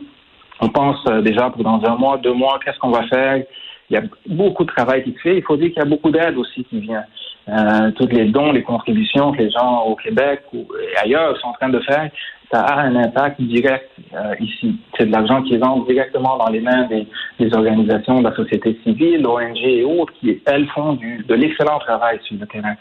On 0.61 0.69
pense 0.69 0.97
euh, 1.09 1.21
déjà 1.21 1.49
pour 1.49 1.63
dans 1.63 1.81
un 1.85 1.95
mois, 1.95 2.17
deux 2.17 2.33
mois, 2.33 2.59
qu'est-ce 2.63 2.79
qu'on 2.79 2.91
va 2.91 3.07
faire? 3.07 3.43
Il 3.89 3.93
y 3.93 3.97
a 3.97 4.03
beaucoup 4.27 4.63
de 4.63 4.71
travail 4.71 5.03
qui 5.03 5.13
se 5.13 5.19
fait. 5.19 5.37
Il 5.37 5.43
faut 5.43 5.57
dire 5.57 5.69
qu'il 5.69 5.79
y 5.79 5.85
a 5.85 5.89
beaucoup 5.89 6.09
d'aide 6.09 6.37
aussi 6.37 6.63
qui 6.65 6.79
vient. 6.79 7.03
Euh, 7.47 7.91
toutes 7.91 8.11
les 8.11 8.25
dons, 8.25 8.51
les 8.51 8.63
contributions 8.63 9.31
que 9.31 9.37
les 9.37 9.51
gens 9.51 9.83
au 9.83 9.95
Québec 9.95 10.41
ou 10.51 10.65
ailleurs 11.01 11.37
sont 11.39 11.49
en 11.49 11.53
train 11.53 11.69
de 11.69 11.79
faire, 11.79 12.09
ça 12.51 12.61
a 12.61 12.81
un 12.81 12.95
impact 12.95 13.39
direct 13.41 13.89
euh, 14.13 14.33
ici. 14.39 14.75
C'est 14.97 15.05
de 15.05 15.11
l'argent 15.11 15.43
qui 15.43 15.57
rentre 15.57 15.87
directement 15.87 16.37
dans 16.37 16.49
les 16.49 16.61
mains 16.61 16.87
des, 16.87 17.07
des, 17.39 17.53
organisations 17.53 18.19
de 18.19 18.29
la 18.29 18.35
société 18.35 18.79
civile, 18.83 19.27
ONG 19.27 19.57
et 19.57 19.83
autres, 19.83 20.13
qui, 20.13 20.41
elles, 20.45 20.67
font 20.69 20.93
du, 20.93 21.23
de 21.27 21.35
l'excellent 21.35 21.79
travail 21.79 22.19
sur 22.23 22.35
le 22.39 22.47
terrain. 22.47 22.75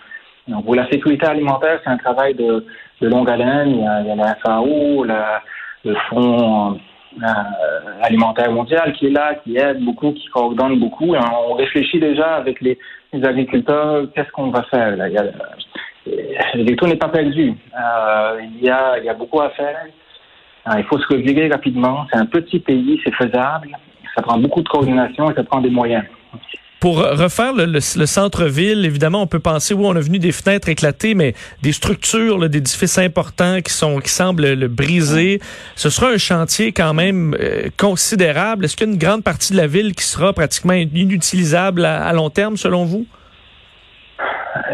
Donc, 0.48 0.64
pour 0.64 0.74
la 0.74 0.88
sécurité 0.88 1.26
alimentaire, 1.26 1.80
c'est 1.84 1.90
un 1.90 1.98
travail 1.98 2.34
de, 2.34 2.64
de 3.00 3.08
longue 3.08 3.28
haleine. 3.28 3.70
Il 3.70 3.80
y 3.80 3.86
a, 3.86 4.00
il 4.00 4.06
y 4.06 4.10
a 4.10 4.16
la 4.16 4.34
FAO, 4.36 5.04
la, 5.04 5.42
le 5.84 5.94
Fonds 6.08 6.78
euh, 7.22 7.26
alimentaire 8.02 8.50
mondial 8.50 8.92
qui 8.94 9.06
est 9.06 9.10
là, 9.10 9.34
qui 9.42 9.56
aide 9.56 9.84
beaucoup, 9.84 10.12
qui 10.12 10.26
coordonne 10.26 10.78
beaucoup. 10.78 11.14
On 11.14 11.54
réfléchit 11.54 12.00
déjà 12.00 12.36
avec 12.36 12.60
les, 12.60 12.78
agriculteurs, 13.22 14.08
qu'est-ce 14.12 14.30
qu'on 14.32 14.50
va 14.50 14.64
faire 14.64 14.96
là? 14.96 15.06
Le 16.06 16.74
tout 16.74 16.86
n'est 16.86 16.96
pas 16.96 17.08
perdu. 17.08 17.54
Euh, 17.78 18.40
il, 18.42 18.64
y 18.64 18.68
a, 18.68 18.98
il 18.98 19.04
y 19.04 19.08
a 19.08 19.14
beaucoup 19.14 19.40
à 19.40 19.50
faire. 19.50 19.86
Euh, 20.68 20.78
il 20.78 20.84
faut 20.84 20.98
se 20.98 21.06
revirer 21.06 21.48
rapidement. 21.48 22.06
C'est 22.12 22.18
un 22.18 22.26
petit 22.26 22.58
pays, 22.58 23.00
c'est 23.04 23.14
faisable. 23.14 23.76
Ça 24.14 24.22
prend 24.22 24.38
beaucoup 24.38 24.62
de 24.62 24.68
coordination 24.68 25.30
et 25.30 25.34
ça 25.34 25.44
prend 25.44 25.60
des 25.60 25.70
moyens. 25.70 26.04
Pour 26.80 26.98
refaire 26.98 27.54
le, 27.54 27.64
le, 27.64 27.72
le 27.72 28.06
centre-ville, 28.06 28.84
évidemment, 28.84 29.22
on 29.22 29.26
peut 29.26 29.38
penser, 29.40 29.72
oui, 29.72 29.84
on 29.86 29.96
a 29.96 30.00
venu 30.00 30.18
des 30.18 30.32
fenêtres 30.32 30.68
éclatées, 30.68 31.14
mais 31.14 31.34
des 31.62 31.72
structures, 31.72 32.46
d'édifices 32.48 32.98
importants 32.98 33.60
qui 33.62 33.72
sont 33.72 34.00
qui 34.00 34.10
semblent 34.10 34.52
le 34.52 34.68
briser. 34.68 35.40
Ce 35.76 35.88
sera 35.88 36.10
un 36.10 36.18
chantier 36.18 36.72
quand 36.72 36.94
même 36.94 37.34
euh, 37.40 37.68
considérable. 37.78 38.64
Est-ce 38.64 38.76
qu'il 38.76 38.86
y 38.86 38.90
a 38.90 38.92
une 38.92 38.98
grande 38.98 39.24
partie 39.24 39.52
de 39.52 39.58
la 39.58 39.66
ville 39.66 39.94
qui 39.94 40.04
sera 40.04 40.32
pratiquement 40.32 40.74
inutilisable 40.74 41.84
à, 41.84 42.12
long 42.12 42.30
terme, 42.30 42.56
selon 42.56 42.84
vous? 42.84 43.06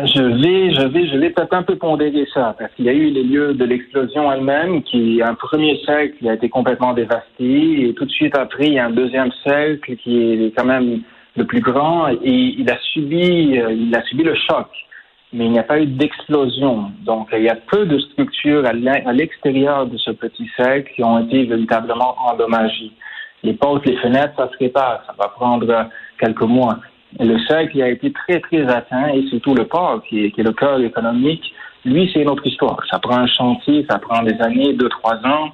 Je 0.05 0.23
vais, 0.23 0.75
je 0.75 0.87
vais, 0.89 1.09
je 1.09 1.17
vais 1.17 1.31
peut-être 1.31 1.55
un 1.55 1.63
peu 1.63 1.77
pondérer 1.77 2.27
ça, 2.35 2.55
parce 2.59 2.73
qu'il 2.75 2.85
y 2.85 2.89
a 2.89 2.93
eu 2.93 3.11
les 3.11 3.23
lieux 3.23 3.55
de 3.55 3.65
l'explosion 3.65 4.31
elle-même, 4.31 4.83
qui, 4.83 5.21
un 5.23 5.35
premier 5.35 5.81
qui 6.19 6.29
a 6.29 6.35
été 6.35 6.49
complètement 6.49 6.93
dévasté, 6.93 7.89
et 7.89 7.95
tout 7.95 8.05
de 8.05 8.11
suite 8.11 8.37
après, 8.37 8.67
il 8.67 8.75
y 8.75 8.79
a 8.79 8.87
un 8.87 8.91
deuxième 8.91 9.31
cercle 9.43 9.97
qui 9.97 10.23
est 10.23 10.53
quand 10.57 10.67
même 10.67 11.01
le 11.37 11.45
plus 11.45 11.61
grand, 11.61 12.09
et 12.09 12.19
il 12.59 12.71
a 12.71 12.79
subi, 12.93 13.59
il 13.71 13.95
a 13.95 14.03
subi 14.03 14.25
le 14.25 14.35
choc. 14.35 14.69
Mais 15.33 15.45
il 15.45 15.53
n'y 15.53 15.61
a 15.61 15.63
pas 15.63 15.81
eu 15.81 15.87
d'explosion. 15.87 16.91
Donc, 17.03 17.29
il 17.33 17.45
y 17.45 17.49
a 17.49 17.55
peu 17.55 17.87
de 17.87 17.99
structures 18.01 18.67
à 18.67 18.73
l'extérieur 19.13 19.87
de 19.87 19.97
ce 19.97 20.11
petit 20.11 20.51
cercle 20.57 20.91
qui 20.95 21.05
ont 21.05 21.21
été 21.21 21.45
véritablement 21.45 22.17
endommagées. 22.19 22.91
Les 23.45 23.53
portes, 23.53 23.87
les 23.87 23.97
fenêtres, 23.99 24.35
ça 24.37 24.51
se 24.53 24.59
répare. 24.59 25.05
Ça 25.07 25.15
va 25.17 25.29
prendre 25.29 25.89
quelques 26.19 26.43
mois. 26.43 26.79
Le 27.19 27.39
cercle 27.47 27.81
a 27.81 27.89
été 27.89 28.13
très, 28.13 28.41
très 28.41 28.63
atteint 28.69 29.09
et 29.15 29.25
surtout 29.29 29.55
le 29.55 29.67
port, 29.67 30.03
qui 30.09 30.27
est 30.27 30.37
le 30.37 30.53
cœur 30.53 30.81
économique, 30.81 31.45
lui, 31.85 32.11
c'est 32.13 32.21
une 32.21 32.29
autre 32.29 32.47
histoire. 32.47 32.79
Ça 32.91 32.99
prend 32.99 33.17
un 33.17 33.27
chantier, 33.27 33.87
ça 33.89 33.99
prend 33.99 34.23
des 34.23 34.39
années, 34.43 34.75
deux, 34.75 34.89
trois 34.89 35.17
ans. 35.25 35.51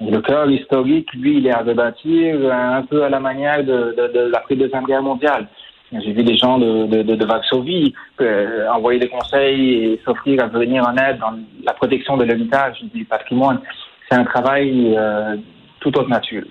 Le 0.00 0.20
cœur 0.20 0.50
historique, 0.50 1.12
lui, 1.14 1.38
il 1.38 1.46
est 1.46 1.52
à 1.52 1.62
rebâtir 1.62 2.52
un 2.52 2.82
peu 2.82 3.04
à 3.04 3.08
la 3.08 3.20
manière 3.20 3.62
de, 3.62 3.94
de, 3.96 4.12
de 4.12 4.30
l'après-deuxième 4.30 4.84
guerre 4.84 5.02
mondiale. 5.02 5.46
J'ai 5.92 6.12
vu 6.12 6.24
des 6.24 6.36
gens 6.36 6.58
de, 6.58 6.86
de, 6.86 7.02
de, 7.02 7.14
de 7.14 7.24
Varsovie 7.24 7.94
euh, 8.20 8.66
envoyer 8.68 8.98
des 8.98 9.08
conseils 9.08 9.84
et 9.84 10.00
s'offrir 10.04 10.42
à 10.42 10.48
venir 10.48 10.82
en 10.84 10.96
aide 10.96 11.18
dans 11.18 11.38
la 11.62 11.72
protection 11.74 12.16
de 12.16 12.24
l'héritage 12.24 12.82
du 12.92 13.04
patrimoine. 13.04 13.60
C'est 14.08 14.16
un 14.16 14.24
travail 14.24 14.94
euh, 14.96 15.36
tout 15.78 15.96
autre 15.96 16.08
nature. 16.08 16.44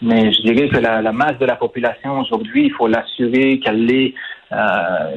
Mais 0.00 0.32
je 0.32 0.40
dirais 0.42 0.68
que 0.68 0.78
la, 0.78 1.02
la 1.02 1.12
masse 1.12 1.38
de 1.38 1.44
la 1.46 1.56
population 1.56 2.20
aujourd'hui, 2.20 2.66
il 2.66 2.72
faut 2.72 2.86
l'assurer 2.86 3.58
qu'elle 3.58 3.90
ait 3.90 4.14
euh, 4.52 4.56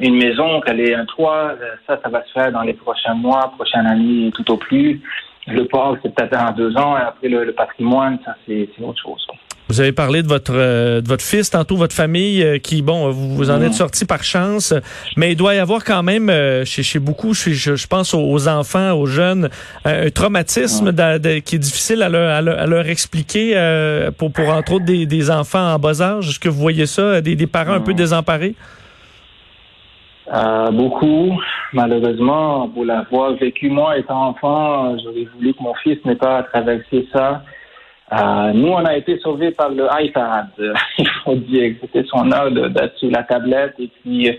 une 0.01 0.17
maison, 0.17 0.59
qu'elle 0.61 0.81
ait 0.81 0.95
un 0.95 1.05
toit. 1.05 1.55
Ça, 1.87 1.99
ça 2.03 2.09
va 2.09 2.23
se 2.25 2.31
faire 2.33 2.51
dans 2.51 2.61
les 2.63 2.73
prochains 2.73 3.13
mois, 3.13 3.53
prochaines 3.55 3.87
années, 3.87 4.31
tout 4.35 4.51
au 4.51 4.57
plus. 4.57 5.01
Le 5.47 5.65
port, 5.67 5.97
c'est 6.03 6.13
peut-être 6.13 6.31
dans 6.31 6.51
deux 6.55 6.75
ans. 6.77 6.97
Et 6.97 7.01
après, 7.01 7.27
le, 7.27 7.43
le 7.45 7.53
patrimoine, 7.53 8.19
ça, 8.25 8.35
c'est 8.47 8.67
autre 8.81 9.01
chose. 9.01 9.25
Vous 9.71 9.79
avez 9.79 9.91
parlé 9.91 10.23
de 10.23 10.27
votre 10.27 10.51
euh, 10.55 10.99
de 10.99 11.07
votre 11.07 11.23
fils, 11.23 11.51
tantôt 11.51 11.75
votre 11.75 11.93
famille, 11.95 12.41
euh, 12.43 12.57
qui 12.57 12.81
bon, 12.81 13.11
vous, 13.11 13.35
vous 13.35 13.51
en 13.51 13.61
êtes 13.61 13.75
sorti 13.75 14.03
par 14.03 14.23
chance, 14.23 14.73
mais 15.15 15.33
il 15.33 15.35
doit 15.35 15.53
y 15.53 15.59
avoir 15.59 15.83
quand 15.83 16.01
même 16.01 16.31
euh, 16.31 16.65
chez, 16.65 16.81
chez 16.81 16.97
beaucoup, 16.97 17.35
je, 17.35 17.51
je 17.51 17.87
pense 17.87 18.15
aux 18.15 18.47
enfants, 18.47 18.93
aux 18.93 19.05
jeunes, 19.05 19.47
un 19.85 20.09
traumatisme 20.09 20.91
de- 20.91 21.37
qui 21.37 21.57
est 21.57 21.59
difficile 21.59 22.01
à 22.01 22.09
leur, 22.09 22.29
à 22.35 22.41
leur, 22.41 22.59
à 22.59 22.65
leur 22.65 22.87
expliquer 22.87 23.53
pour 24.17 24.31
pour 24.31 24.49
entre 24.49 24.73
autres 24.73 24.85
des, 24.85 25.05
des 25.05 25.29
enfants 25.29 25.73
en 25.75 25.77
bas 25.77 26.01
âge. 26.01 26.29
Est-ce 26.29 26.39
que 26.39 26.49
vous 26.49 26.59
voyez 26.59 26.87
ça, 26.87 27.21
des, 27.21 27.35
des 27.35 27.47
parents 27.47 27.73
un 27.73 27.81
peu 27.81 27.93
désemparés? 27.93 28.55
Euh, 30.31 30.71
beaucoup, 30.71 31.39
malheureusement, 31.73 32.69
pour 32.69 32.85
l'avoir 32.85 33.33
vécu 33.33 33.69
moi 33.69 33.97
étant 33.97 34.27
enfant, 34.27 34.95
j'aurais 34.99 35.27
voulu 35.35 35.53
que 35.53 35.63
mon 35.63 35.73
fils 35.75 35.97
n'ait 36.05 36.15
pas 36.15 36.37
à 36.37 36.43
traverser 36.43 37.07
ça. 37.11 37.41
Euh, 38.11 38.53
nous, 38.53 38.69
on 38.69 38.85
a 38.85 38.95
été 38.95 39.17
sauvés 39.19 39.51
par 39.51 39.69
le 39.69 39.87
iPad. 39.99 40.47
Il 40.97 41.07
faut 41.23 41.35
dire 41.35 41.73
que 41.73 41.81
c'était 41.81 42.07
son 42.07 42.31
heure 42.31 42.51
d'être 42.51 42.97
sur 42.97 43.09
la 43.11 43.23
tablette 43.23 43.75
et 43.79 43.87
puis 43.87 44.29
euh, 44.29 44.33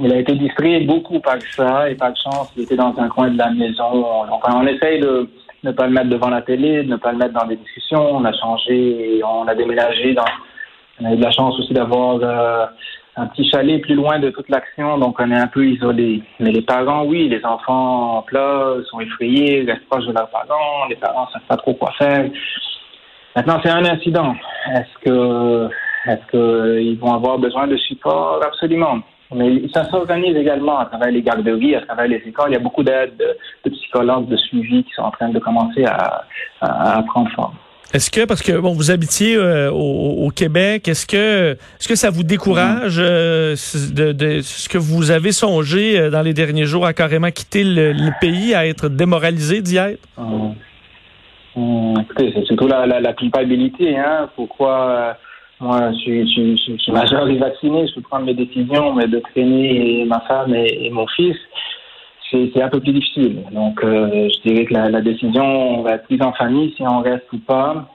il 0.00 0.12
a 0.12 0.16
été 0.16 0.34
distrait 0.34 0.80
beaucoup 0.80 1.18
par 1.18 1.38
ça 1.56 1.90
et 1.90 1.96
par 1.96 2.14
chance, 2.16 2.52
il 2.56 2.62
était 2.62 2.76
dans 2.76 2.94
un 2.98 3.08
coin 3.08 3.30
de 3.30 3.38
la 3.38 3.50
maison. 3.50 4.26
Donc, 4.26 4.42
on 4.46 4.66
essaye 4.66 5.00
de 5.00 5.28
ne 5.64 5.72
pas 5.72 5.86
le 5.86 5.92
mettre 5.92 6.08
devant 6.08 6.28
la 6.28 6.42
télé, 6.42 6.84
de 6.84 6.88
ne 6.88 6.96
pas 6.96 7.10
le 7.10 7.18
mettre 7.18 7.32
dans 7.32 7.46
des 7.46 7.56
discussions. 7.56 8.14
On 8.14 8.24
a 8.24 8.32
changé, 8.32 9.20
on 9.24 9.48
a 9.48 9.54
déménagé 9.54 10.14
dans. 10.14 10.24
On 11.00 11.04
a 11.04 11.12
eu 11.14 11.16
de 11.16 11.22
la 11.22 11.30
chance 11.30 11.58
aussi 11.58 11.72
d'avoir 11.72 12.18
euh, 12.22 12.66
un 13.18 13.26
petit 13.26 13.48
chalet 13.50 13.80
plus 13.82 13.94
loin 13.94 14.18
de 14.20 14.30
toute 14.30 14.48
l'action, 14.48 14.96
donc 14.98 15.16
on 15.18 15.30
est 15.30 15.36
un 15.36 15.48
peu 15.48 15.66
isolé. 15.66 16.22
Mais 16.38 16.52
les 16.52 16.62
parents, 16.62 17.04
oui, 17.04 17.28
les 17.28 17.44
enfants 17.44 18.22
pleurent, 18.26 18.84
sont 18.86 19.00
effrayés, 19.00 19.64
restent 19.66 19.86
proches 19.88 20.06
de 20.06 20.12
leurs 20.12 20.30
parents, 20.30 20.86
les 20.88 20.96
parents 20.96 21.26
ne 21.26 21.32
savent 21.32 21.48
pas 21.48 21.56
trop 21.56 21.74
quoi 21.74 21.92
faire. 21.98 22.30
Maintenant, 23.34 23.60
c'est 23.62 23.70
un 23.70 23.84
incident. 23.84 24.34
Est-ce 24.72 25.04
que 25.04 25.68
est-ce 26.06 26.30
qu'ils 26.30 26.98
vont 26.98 27.12
avoir 27.12 27.38
besoin 27.38 27.66
de 27.66 27.76
support? 27.76 28.40
Absolument. 28.44 29.00
Mais 29.34 29.68
ça 29.74 29.84
s'organise 29.84 30.36
également 30.36 30.78
à 30.78 30.86
travers 30.86 31.10
les 31.10 31.20
garderies, 31.20 31.74
à 31.74 31.82
travers 31.82 32.06
les 32.06 32.22
écoles. 32.24 32.50
Il 32.50 32.54
y 32.54 32.56
a 32.56 32.60
beaucoup 32.60 32.82
d'aides 32.82 33.16
de, 33.64 33.70
psychologues, 33.70 34.28
de 34.28 34.36
suivi 34.36 34.84
qui 34.84 34.92
sont 34.94 35.02
en 35.02 35.10
train 35.10 35.28
de 35.28 35.38
commencer 35.38 35.84
à, 35.84 36.24
à, 36.62 36.98
à 36.98 37.02
prendre 37.02 37.30
forme. 37.32 37.54
Est-ce 37.94 38.10
que 38.10 38.26
parce 38.26 38.42
que 38.42 38.52
bon 38.52 38.74
vous 38.74 38.90
habitiez 38.90 39.36
euh, 39.36 39.70
au, 39.70 40.26
au 40.26 40.30
Québec, 40.30 40.88
est-ce 40.88 41.06
que 41.06 41.52
est-ce 41.52 41.88
que 41.88 41.94
ça 41.94 42.10
vous 42.10 42.22
décourage 42.22 42.98
euh, 42.98 43.56
de, 43.94 44.12
de 44.12 44.40
ce 44.42 44.68
que 44.68 44.76
vous 44.76 45.10
avez 45.10 45.32
songé 45.32 45.98
euh, 45.98 46.10
dans 46.10 46.20
les 46.20 46.34
derniers 46.34 46.66
jours 46.66 46.84
à 46.84 46.92
carrément 46.92 47.30
quitter 47.30 47.64
le, 47.64 47.92
le 47.92 48.10
pays, 48.20 48.54
à 48.54 48.66
être 48.66 48.90
démoralisé 48.90 49.62
d'y 49.62 49.78
être? 49.78 50.06
Hum. 50.18 50.54
Hum, 51.56 51.94
écoutez, 52.02 52.30
c'est 52.34 52.44
surtout 52.44 52.68
la, 52.68 52.86
la, 52.86 53.12
culpabilité. 53.14 53.96
Hein. 53.96 54.28
Pourquoi 54.36 54.90
euh, 54.90 55.12
moi, 55.60 55.90
je 55.92 55.98
suis, 55.98 56.34
je, 56.34 56.56
je 56.56 56.72
je 56.76 56.82
suis 56.82 56.92
majeur 56.92 57.26
et 57.26 57.38
vacciné, 57.38 57.88
je 57.88 57.94
peux 57.94 58.02
prendre 58.02 58.26
mes 58.26 58.34
décisions, 58.34 58.92
mais 58.92 59.06
de 59.06 59.18
traîner 59.18 60.04
ma 60.06 60.20
femme 60.20 60.54
et 60.54 60.90
mon 60.90 61.06
fils, 61.08 61.36
c'est 62.30 62.62
un 62.62 62.68
peu 62.68 62.80
plus 62.80 62.92
difficile. 62.92 63.42
Donc, 63.52 63.82
euh, 63.82 64.28
je 64.28 64.48
dirais 64.48 64.64
que 64.64 64.74
la, 64.74 65.00
décision 65.00 65.82
va 65.82 65.92
être 65.92 66.04
prise 66.04 66.22
en 66.22 66.32
famille 66.32 66.74
si 66.76 66.82
on 66.82 67.00
reste 67.00 67.26
ou 67.32 67.38
pas. 67.38 67.88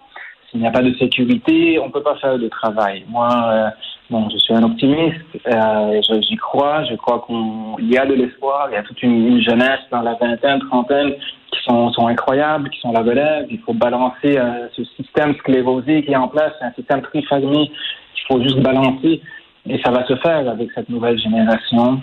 S'il 0.49 0.61
n'y 0.61 0.67
a 0.67 0.71
pas 0.71 0.81
de 0.81 0.93
sécurité, 0.95 1.79
on 1.79 1.89
peut 1.89 2.03
pas 2.03 2.15
faire 2.15 2.37
de 2.37 2.47
travail. 2.47 3.05
Moi, 3.09 3.29
euh, 3.31 3.69
bon, 4.09 4.29
je 4.29 4.37
suis 4.37 4.53
un 4.53 4.63
optimiste, 4.63 5.17
euh, 5.47 6.01
j'y 6.21 6.35
crois, 6.35 6.83
je 6.83 6.95
crois 6.95 7.25
qu'il 7.25 7.91
y 7.91 7.97
a 7.97 8.05
de 8.05 8.13
l'espoir, 8.13 8.67
il 8.69 8.75
y 8.75 8.77
a 8.77 8.83
toute 8.83 9.01
une, 9.01 9.27
une 9.27 9.41
jeunesse 9.41 9.81
dans 9.91 10.01
la 10.01 10.13
vingtaine, 10.13 10.59
trentaine 10.59 11.13
qui 11.51 11.63
sont, 11.63 12.07
incroyables, 12.07 12.69
qui 12.69 12.79
sont 12.79 12.91
la 12.91 13.01
relève. 13.01 13.47
Il 13.49 13.59
faut 13.59 13.73
balancer 13.73 14.37
euh, 14.37 14.67
ce 14.75 14.83
système 14.95 15.35
sclérosé 15.35 16.03
qui 16.03 16.11
est 16.11 16.15
en 16.15 16.27
place, 16.27 16.53
c'est 16.59 16.65
un 16.65 16.73
système 16.73 17.01
très 17.01 17.21
fermé 17.23 17.71
qu'il 18.15 18.25
faut 18.27 18.41
juste 18.41 18.59
balancer. 18.59 19.21
Et 19.65 19.81
ça 19.83 19.91
va 19.91 20.05
se 20.05 20.15
faire 20.17 20.49
avec 20.49 20.69
cette 20.75 20.89
nouvelle 20.89 21.17
génération. 21.17 22.01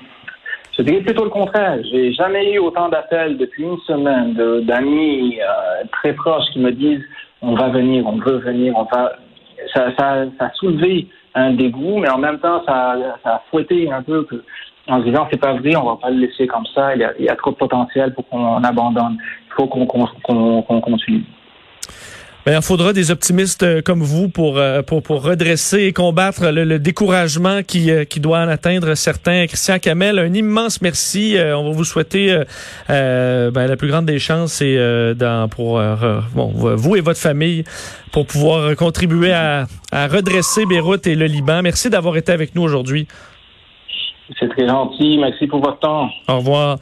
Je 0.77 0.83
dirais 0.83 1.01
plutôt 1.01 1.25
le 1.25 1.31
contraire. 1.31 1.79
J'ai 1.91 2.13
jamais 2.13 2.53
eu 2.53 2.59
autant 2.59 2.89
d'appels 2.89 3.37
depuis 3.37 3.65
une 3.65 3.79
semaine 3.87 4.35
d'amis 4.65 5.39
euh, 5.41 5.85
très 5.93 6.13
proches 6.13 6.47
qui 6.53 6.61
me 6.61 6.73
disent 6.73 7.03
on 7.43 7.55
va 7.55 7.69
venir, 7.69 8.07
on 8.07 8.19
veut 8.19 8.39
venir, 8.39 8.75
on 8.77 8.85
va. 8.85 9.13
Ça, 9.75 9.91
ça, 9.99 10.25
ça 10.39 10.47
a 10.47 10.53
soulevé 10.55 11.07
un 11.35 11.53
dégoût, 11.53 11.99
mais 11.99 12.09
en 12.09 12.19
même 12.19 12.39
temps, 12.39 12.63
ça, 12.67 12.97
ça 13.23 13.35
a 13.35 13.43
fouetté 13.51 13.91
un 13.91 14.03
peu 14.03 14.27
en 14.89 15.01
se 15.01 15.05
disant 15.05 15.29
c'est 15.31 15.41
pas 15.41 15.55
vrai, 15.55 15.77
on 15.77 15.85
va 15.85 15.97
pas 15.97 16.11
le 16.11 16.27
laisser 16.27 16.47
comme 16.47 16.67
ça. 16.75 16.95
Il 16.95 17.03
y 17.19 17.29
a, 17.29 17.37
trop 17.37 17.51
de 17.51 17.57
potentiel 17.57 18.15
pour 18.15 18.27
qu'on 18.29 18.63
abandonne. 18.65 19.17
Il 19.47 19.53
faut 19.55 19.67
qu'on 19.67 19.87
continue. 19.87 21.25
Ben, 22.47 22.57
il 22.57 22.63
faudra 22.63 22.95
des 22.95 23.11
optimistes 23.11 23.63
euh, 23.65 23.83
comme 23.83 24.03
vous 24.03 24.31
pour, 24.31 24.57
euh, 24.57 24.81
pour, 24.81 25.03
pour 25.03 25.23
redresser 25.23 25.81
et 25.83 25.93
combattre 25.93 26.51
le, 26.51 26.65
le 26.65 26.79
découragement 26.79 27.63
qui, 27.63 27.91
euh, 27.91 28.05
qui 28.05 28.19
doit 28.19 28.39
en 28.39 28.49
atteindre 28.49 28.95
certains. 28.95 29.47
Christian 29.47 29.79
Camel, 29.79 30.19
un 30.19 30.33
immense 30.33 30.81
merci. 30.81 31.37
On 31.39 31.65
va 31.65 31.71
vous 31.71 31.85
souhaiter 31.85 32.35
euh, 32.89 33.51
ben, 33.51 33.67
la 33.67 33.77
plus 33.77 33.89
grande 33.89 34.07
des 34.07 34.19
chances 34.19 34.63
et 34.63 34.77
euh, 34.79 35.13
dans, 35.13 35.49
pour 35.51 35.79
euh, 35.79 36.21
bon, 36.35 36.51
vous 36.55 36.97
et 36.97 37.03
votre 37.03 37.21
famille 37.21 37.65
pour 38.11 38.27
pouvoir 38.27 38.75
contribuer 38.75 39.33
à, 39.33 39.67
à 39.93 40.09
redresser 40.09 40.65
Beyrouth 40.65 41.07
et 41.07 41.17
le 41.17 41.27
Liban. 41.27 41.61
Merci 41.63 41.91
d'avoir 41.91 42.17
été 42.17 42.33
avec 42.33 42.55
nous 42.55 42.63
aujourd'hui. 42.63 43.07
C'est 44.39 44.49
très 44.49 44.67
gentil. 44.67 45.19
Merci 45.19 45.47
pour 45.47 45.61
votre 45.61 45.81
temps. 45.81 46.09
Au 46.27 46.39
revoir. 46.39 46.79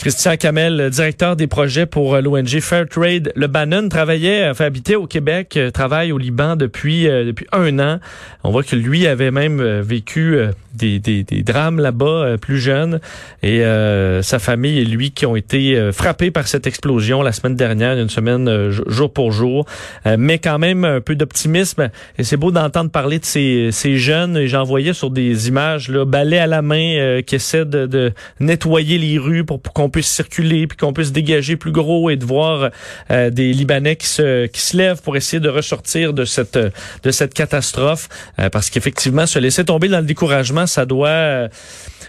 Christian 0.00 0.36
Camel, 0.38 0.88
directeur 0.88 1.36
des 1.36 1.46
projets 1.46 1.84
pour 1.84 2.14
euh, 2.14 2.22
l'ONG 2.22 2.58
Fairtrade 2.60 3.32
Lebanon, 3.36 3.86
travaillait, 3.90 4.48
enfin 4.48 4.64
habitait 4.64 4.94
au 4.94 5.06
Québec, 5.06 5.58
euh, 5.58 5.70
travaille 5.70 6.10
au 6.10 6.16
Liban 6.16 6.56
depuis 6.56 7.06
euh, 7.06 7.26
depuis 7.26 7.46
un 7.52 7.78
an. 7.78 7.98
On 8.42 8.50
voit 8.50 8.62
que 8.62 8.76
lui 8.76 9.06
avait 9.06 9.30
même 9.30 9.60
euh, 9.60 9.82
vécu 9.84 10.36
euh, 10.36 10.52
des, 10.72 11.00
des, 11.00 11.22
des 11.22 11.42
drames 11.42 11.78
là-bas 11.80 12.06
euh, 12.06 12.36
plus 12.38 12.58
jeune 12.58 12.98
et 13.42 13.62
euh, 13.62 14.22
sa 14.22 14.38
famille 14.38 14.78
et 14.78 14.86
lui 14.86 15.10
qui 15.10 15.26
ont 15.26 15.36
été 15.36 15.76
euh, 15.76 15.92
frappés 15.92 16.30
par 16.30 16.48
cette 16.48 16.66
explosion 16.66 17.20
la 17.20 17.32
semaine 17.32 17.54
dernière, 17.56 17.98
une 17.98 18.08
semaine 18.08 18.48
euh, 18.48 18.70
jour- 18.70 19.12
pour 19.12 19.32
jour, 19.32 19.66
Euh, 20.06 20.16
mais 20.18 20.38
quand 20.38 20.58
même 20.58 20.86
un 20.86 21.02
peu 21.02 21.14
d'optimisme. 21.14 21.90
Et 22.16 22.24
c'est 22.24 22.38
beau 22.38 22.50
d'entendre 22.52 22.90
parler 22.90 23.18
de 23.18 23.24
ces, 23.26 23.68
ces 23.70 23.98
jeunes. 23.98 24.38
Et 24.38 24.48
J'en 24.48 24.64
voyais 24.64 24.94
sur 24.94 25.10
des 25.10 25.48
images 25.48 25.90
là, 25.90 26.06
balais 26.06 26.38
à 26.38 26.46
la 26.46 26.62
main 26.62 26.94
euh, 26.96 27.20
qui 27.20 27.34
essaient 27.34 27.66
de, 27.66 27.84
de 27.84 28.12
nettoyer 28.38 28.96
les 28.96 29.18
rues 29.18 29.44
pour, 29.44 29.60
pour 29.60 29.74
qu'on 29.74 29.89
puisse 29.90 30.08
circuler 30.08 30.66
puis 30.66 30.76
qu'on 30.76 30.92
puisse 30.92 31.12
dégager 31.12 31.56
plus 31.56 31.72
gros 31.72 32.10
et 32.10 32.16
de 32.16 32.24
voir 32.24 32.70
euh, 33.10 33.30
des 33.30 33.52
Libanais 33.52 33.96
qui 33.96 34.06
se 34.06 34.76
lèvent 34.76 35.02
pour 35.02 35.16
essayer 35.16 35.40
de 35.40 35.48
ressortir 35.48 36.12
de 36.12 36.24
cette 36.24 37.34
catastrophe. 37.34 38.08
Euh, 38.38 38.48
parce 38.48 38.70
qu'effectivement 38.70 39.26
se 39.26 39.38
laisser 39.38 39.64
tomber 39.64 39.88
dans 39.88 40.00
le 40.00 40.06
découragement 40.06 40.66
ça 40.66 40.86
doit 40.86 41.08
euh, 41.08 41.48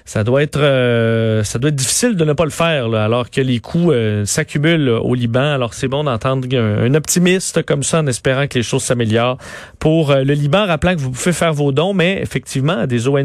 être 0.06 1.70
difficile 1.70 2.16
de 2.16 2.26
ne 2.26 2.34
pas 2.34 2.46
le 2.46 2.52
faire 2.52 2.94
alors 2.94 3.30
que 3.30 3.42
les 3.42 3.60
coûts 3.60 3.94
s'accumulent 4.26 4.90
au 4.90 5.14
Liban. 5.14 5.54
Alors 5.54 5.74
c'est 5.74 5.88
bon 5.88 6.04
d'entendre 6.04 6.48
un, 6.56 6.94
optimiste 6.94 7.64
comme 7.64 7.84
ça 7.84 8.00
en 8.00 8.08
espérant 8.08 8.48
que 8.48 8.56
les 8.56 8.64
choses 8.64 8.84
s'améliorent 8.84 9.38
pour 9.80 10.14
le 10.14 10.34
Liban 10.34 10.66
rappelant 10.66 10.96
que 10.96 11.00
vous 11.00 11.12
pouvez 11.12 11.34
faire 11.34 11.54
vos 11.54 11.72
dons 11.72 11.94
mais 11.94 12.20
effectivement 12.22 12.86
des 12.88 13.08
ONG 13.08 13.20